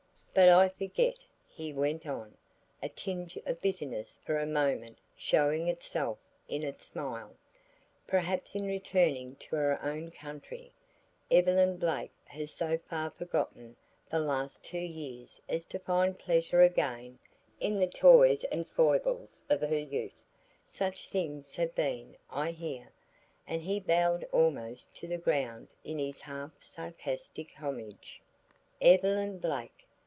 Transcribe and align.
"But 0.33 0.47
I 0.47 0.69
forget," 0.69 1.19
he 1.45 1.73
went 1.73 2.07
on, 2.07 2.37
a 2.81 2.87
tinge 2.87 3.35
of 3.45 3.59
bitterness 3.61 4.17
for 4.23 4.37
a 4.37 4.45
moment 4.45 4.97
showing 5.17 5.67
itself 5.67 6.19
in 6.47 6.61
his 6.61 6.77
smile: 6.77 7.35
"perhaps 8.07 8.55
in 8.55 8.65
returning 8.65 9.35
to 9.35 9.57
her 9.57 9.77
own 9.83 10.07
country, 10.09 10.71
Evelyn 11.29 11.75
Blake 11.75 12.13
has 12.23 12.49
so 12.53 12.77
far 12.77 13.09
forgotten 13.11 13.75
the 14.09 14.19
last 14.21 14.63
two 14.63 14.77
years 14.79 15.41
as 15.49 15.65
to 15.65 15.79
find 15.79 16.17
pleasure 16.17 16.61
again 16.61 17.19
in 17.59 17.77
the 17.77 17.85
toys 17.87 18.45
and 18.45 18.69
foibles 18.69 19.43
of 19.49 19.59
her 19.59 19.77
youth. 19.79 20.25
Such 20.63 21.09
things 21.09 21.57
have 21.57 21.75
been, 21.75 22.15
I 22.29 22.51
hear." 22.51 22.93
And 23.45 23.61
he 23.61 23.81
bowed 23.81 24.25
almost 24.31 24.93
to 24.95 25.07
the 25.09 25.17
ground 25.17 25.67
in 25.83 25.99
his 25.99 26.21
half 26.21 26.63
sarcastic 26.63 27.51
homage. 27.51 28.21
"Evelyn 28.79 29.37
Blake! 29.37 29.73